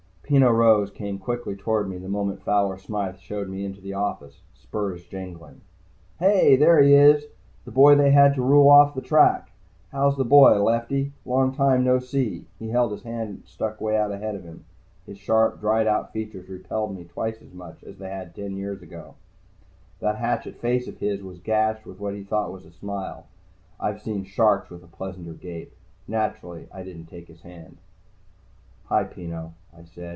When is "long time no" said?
11.25-11.99